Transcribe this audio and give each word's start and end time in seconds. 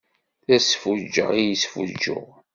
D 0.47 0.49
asfuǧǧeɣ 0.57 1.29
i 1.33 1.41
yesfuǧǧuɣ. 1.47 2.27